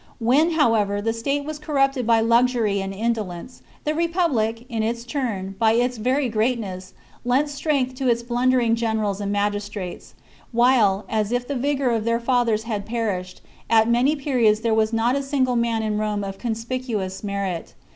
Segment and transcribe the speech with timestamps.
[0.17, 4.81] When, ^j^^j^ however, the state was corrupted by luxury and in dolence, the republic, in
[4.81, 10.13] its turn, by its very greatness, lent strength to its blundering generals and magis trates;
[10.51, 14.91] while, as if the vigour of their fathers had perished, at many periods there was
[14.91, 17.75] not a single man in Rome of conspicuous merit.